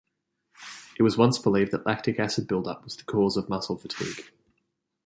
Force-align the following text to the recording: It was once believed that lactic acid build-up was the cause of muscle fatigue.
It 0.97 1.03
was 1.03 1.15
once 1.15 1.37
believed 1.37 1.69
that 1.73 1.85
lactic 1.85 2.19
acid 2.19 2.47
build-up 2.47 2.83
was 2.83 2.95
the 2.97 3.03
cause 3.03 3.37
of 3.37 3.49
muscle 3.49 3.77
fatigue. 3.77 4.31